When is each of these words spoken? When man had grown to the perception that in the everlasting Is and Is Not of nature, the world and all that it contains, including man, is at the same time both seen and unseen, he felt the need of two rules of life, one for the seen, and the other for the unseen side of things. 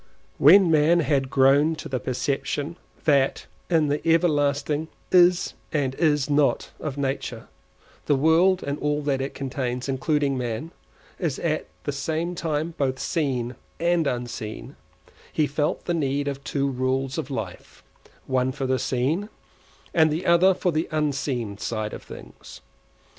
When 0.39 0.71
man 0.71 1.01
had 1.01 1.29
grown 1.29 1.75
to 1.75 1.87
the 1.87 1.99
perception 1.99 2.75
that 3.05 3.45
in 3.69 3.85
the 3.87 4.01
everlasting 4.03 4.87
Is 5.11 5.53
and 5.71 5.93
Is 5.93 6.27
Not 6.27 6.71
of 6.79 6.97
nature, 6.97 7.49
the 8.07 8.15
world 8.15 8.63
and 8.63 8.79
all 8.79 9.03
that 9.03 9.21
it 9.21 9.35
contains, 9.35 9.87
including 9.87 10.39
man, 10.39 10.71
is 11.19 11.37
at 11.37 11.67
the 11.83 11.91
same 11.91 12.33
time 12.33 12.73
both 12.79 12.97
seen 12.97 13.53
and 13.79 14.07
unseen, 14.07 14.75
he 15.31 15.45
felt 15.45 15.85
the 15.85 15.93
need 15.93 16.27
of 16.27 16.43
two 16.43 16.67
rules 16.67 17.19
of 17.19 17.29
life, 17.29 17.83
one 18.25 18.51
for 18.51 18.65
the 18.65 18.79
seen, 18.79 19.29
and 19.93 20.09
the 20.09 20.25
other 20.25 20.55
for 20.55 20.71
the 20.71 20.89
unseen 20.91 21.59
side 21.59 21.93
of 21.93 22.01
things. 22.01 22.61